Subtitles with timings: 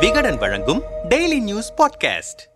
[0.00, 2.54] விகடன் வழங்கும் daily news podcast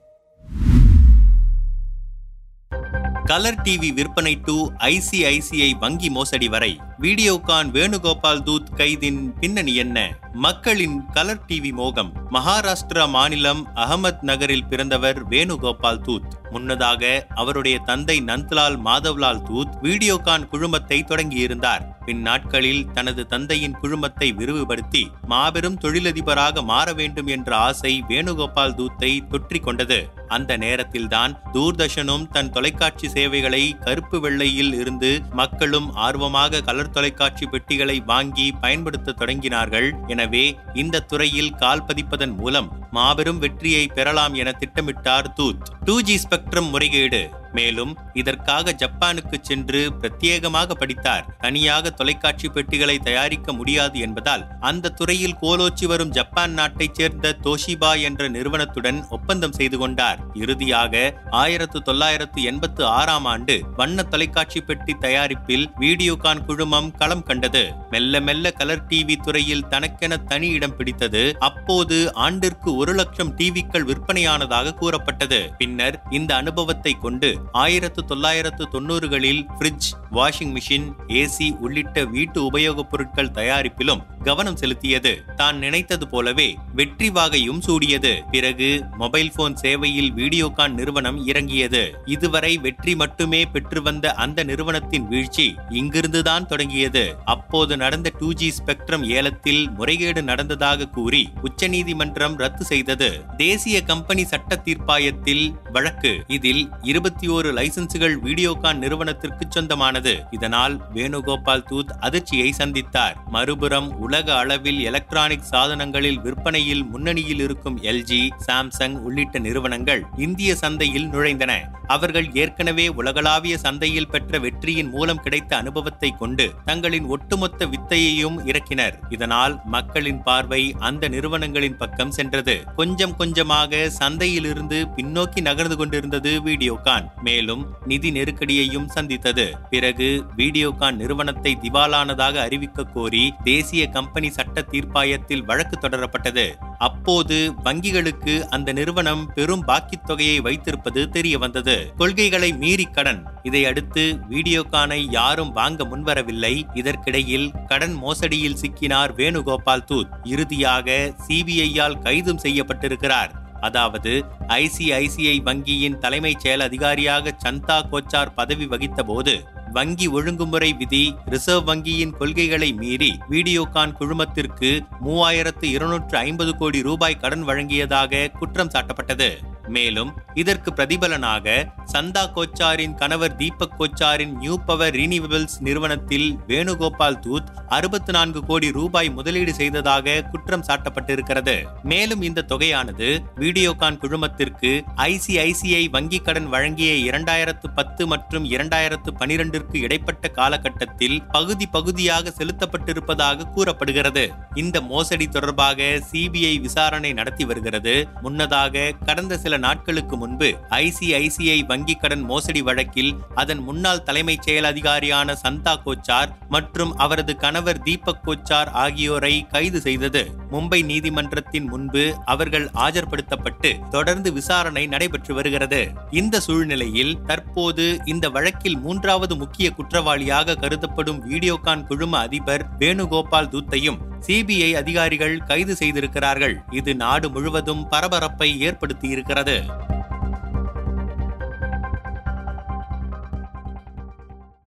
[3.24, 6.81] colour TV விற்பனை to ICICI வங்கி மோசடி வரை.
[7.00, 10.18] வீடியோகான் வேணுகோபால் தூத் கைதின் பின்னணி என்ன?
[10.32, 12.12] மக்களின் கலர் டிவி மோகம்.
[12.30, 16.39] மகாராஷ்டிரா மாநிலம் அகமத் நகரில் பிறந்தவர் வேணுகோபால் தூத்.
[16.50, 21.98] முன்னதாக அவருடைய தந்தை நந்த்லால் மாதவ்லால் தூத் வீடியோகான் குழுமத்தை தொடங்கியிருந்தார்.
[22.04, 29.62] பின் நாட்களில் தனது தந்தையின் குழுமத்தை விரிவுபடுத்தி மாபெரும் தொழிலதிபராக மாற வேண்டும் என்ற ஆசை வேணுகோபால் தூத்தை தொற்றிக்
[29.62, 29.98] கொண்டது.
[30.28, 38.52] அந்த நேரத்தில்தான் தூர்தர்ஷனும் தன் தொலைக்காட்சி சேவைகளை கருப்பு வெள்ளையில் இருந்து மக்களும் ஆர்வமாக கலர் தொலைக்காட்சி பெட்டிகளை வாங்கி
[38.52, 39.91] பயன்படுத்த தொடங்கினார்கள்.
[40.06, 40.44] எனவே
[40.74, 45.68] இந்த துறையில் கால் பதிப்பதன் மூலம் மாபெரும் வெற்றியை பெறலாம் என திட்டமிட்டார் தூத்.
[45.84, 47.30] டூ ஜி ஸ்பெக்ட்ரம் முறைகேடு.
[47.52, 51.36] மேலும் இதற்காக ஜப்பானுக்கு சென்று பிரத்யேகமாக படித்தார்.
[51.38, 58.28] தனியாக தொலைக்காட்சி பெட்டிகளை தயாரிக்க முடியாது என்பதால் அந்த துறையில் கோலோச்சி வரும் ஜப்பான் நாட்டைச் சேர்ந்த தோஷிபா என்ற
[58.28, 60.19] நிறுவனத்துடன் ஒப்பந்தம் செய்து கொண்டார்.
[60.34, 67.72] இறுதியாக ஆயிரத்து தொள்ளாயிரத்து எண்பத்து ஆறாம் ஆண்டு வண்ண தொலைக்காட்சி பெட்டி தயாரிப்பில் வீடியோகான் குழுமம் களம் கண்டது.
[67.91, 71.36] மெல்ல மெல்ல கலர் டிவி துறையில் தனக்கென தனி இடம் பிடித்தது.
[71.38, 75.53] அப்போது ஆண்டிற்கு ஒரு லட்சம் டிவிக்கள் விற்பனையானதாக கூறப்பட்டது.
[75.58, 83.30] பின்னர் இந்த அனுபவத்தை கொண்டு ஆயிரத்து தொள்ளாயிரத்து தொண்ணூறுகளில் ஃப்ரிட்ஜ் வாஷிங் மிஷின் ஏசி உள்ளிட்ட வீட்டு உபயோகப் பொருட்கள்
[83.30, 85.34] தயாரிப்பிலும் கவனம் செலுத்தியது.
[85.34, 88.22] தான் நினைத்தது போலவே வெற்றி வாகையும் சூடியது.
[88.30, 91.94] பிறகு மொபைல் போன் சேவையில் வீடியோகான் நிறுவனம் இறங்கியது.
[92.05, 97.16] இதுவரை வெற்றி மட்டுமே பெற்று வந்த அந்த நிறுவனத்தின் வீழ்ச்சி இங்கிருந்துதான் தொடங்கியது.
[97.25, 103.20] அப்போது நடந்த டூ ஜி ஸ்பெக்ட்ரம் ஏலத்தில் முறைகேடு நடந்ததாக கூறி உச்சநீதிமன்றம் ரத்து செய்தது.
[103.36, 110.25] தேசிய கம்பெனி சட்ட தீர்ப்பாயத்தில் வழக்கு இதில் இருபத்தி ஒரு லைசன்சுகள் வீடியோகான் நிறுவனத்திற்கு சொந்தமானது.
[110.31, 113.17] இதனால் வேணுகோபால் தூத் அதிர்ச்சியை சந்தித்தார்.
[113.27, 121.78] மறுபுறம் உலக அளவில் எலக்ட்ரானிக் சாதனங்களில் விற்பனையில் முன்னணியில் இருக்கும் எல்ஜி சாம்சங் உள்ளிட்ட நிறுவனங்கள் இந்திய சந்தையில் நுழைந்தன.
[121.87, 128.93] அவர்கள் ஏற்கனவே உலகளாவிய சந்தையில் பெற்ற வெற்றியின் மூலம் கிடைத்த அனுபவத்தை கொண்டு தங்களின் ஒட்டுமொத்த வித்தையையும் இறக்கினர்.
[129.09, 132.65] இதனால் மக்களின் பார்வை அந்த நிறுவனங்களின் பக்கம் சென்றது.
[132.77, 137.09] கொஞ்சம் கொஞ்சமாக சந்தையிலிருந்து பின்னோக்கி நகர்ந்து கொண்டிருந்தது வீடியோகான்.
[137.22, 139.56] மேலும் நிதி நெருக்கடியையும் சந்தித்தது.
[139.70, 146.48] பிறகு வீடியோகான் நிறுவனத்தை திவாலானதாக அறிவிக்க கோரி தேசிய கம்பெனி சட்ட தீர்ப்பாயத்தில் வழக்கு தொடரப்பட்டது.
[146.78, 151.92] அப்போது வங்கிகளுக்கு அந்த நிறுவனம் பெரும் பாக்கித் தொகையை வைத்திருப்பது தெரிய வந்தது.
[151.97, 153.26] கொள்கைகளை மீறி கடன்.
[153.42, 156.76] இதையடுத்து வீடியோகானை யாரும் வாங்க முன்வரவில்லை.
[156.76, 160.09] இதற்கிடையில் கடன் மோசடியில் சிக்கினார் வேணுகோபால் தூத்.
[160.25, 163.40] இறுதியாக சிபிஐயால் கைதும் செய்யப்பட்டிருக்கிறார்.
[163.60, 171.69] அதாவது ஐசிஐசிஐ வங்கியின் தலைமைச் செயல் அதிகாரியாக சந்தா கோச்சார் பதவி வகித்த போது வங்கி ஒழுங்குமுறை விதி ரிசர்வ்
[171.69, 179.31] வங்கியின் கொள்கைகளை மீறி வீடியோகான் குழுமத்திற்கு மூவாயிரத்து இருநூற்று ஐம்பது கோடி ரூபாய் கடன் வழங்கியதாக குற்றம் சாட்டப்பட்டது.
[179.69, 188.12] மேலும் இதற்கு பிரதிபலனாக சந்தா கோச்சாரின் கணவர் தீபக் கோச்சாரின் நியூ பவர் ரீனிவபிள்ஸ் நிறுவனத்தில் வேணுகோபால் தூத் அறுபத்தி
[188.12, 191.54] நான்கு கோடி ரூபாய் முதலீடு செய்ததாக குற்றம் சாட்டப்பட்டிருக்கிறது.
[191.82, 200.28] மேலும் இந்த தொகையானது வீடியோகான் குழுமத்திற்கு ஐசிஐசிஐ வங்கிக் கடன் வழங்கிய இரண்டாயிரத்து பத்து மற்றும் இரண்டாயிரத்து பனிரெண்டிற்கு இடைப்பட்ட
[200.28, 204.25] காலகட்டத்தில் பகுதி பகுதியாக செலுத்தப்பட்டிருப்பதாக கூறப்படுகிறது.
[204.54, 208.09] இந்த மோசடி தொடர்பாக சிபிஐ விசாரணை நடத்தி வருகிறது.
[208.20, 215.38] முன்னதாக கடந்த சில நாட்களுக்கு முன்பு ஐசிஐசிஐ வங்கிக் கடன் மோசடி வழக்கில் அதன் முன்னாள் தலைமைச் செயல் அதிகாரியான
[215.47, 220.31] சந்தா கோச்சார் மற்றும் அவரது கணவர் தீபக் கோச்சார் ஆகியோரை கைது செய்தது.
[220.50, 225.88] மும்பை நீதிமன்றத்தின் முன்பு அவர்கள் ஆஜர்படுத்தப்பட்டு தொடர்ந்து விசாரணை நடைபெற்று வருகிறது.
[226.10, 234.72] இந்த சூழ்நிலையில் தற்போது இந்த வழக்கில் மூன்றாவது முக்கிய குற்றவாளியாக கருதப்படும் வீடியோகான் குழும அதிபர் வேணுகோபால் தூத்தையும் சிபிஐ
[234.72, 236.62] அதிகாரிகள் கைது செய்திருக்கிறார்கள்.
[236.71, 239.62] இது நாடு முழுவதும் பரபரப்பை ஏற்படுத்தியிருக்கிறது.